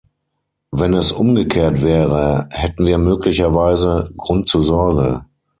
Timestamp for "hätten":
2.49-2.87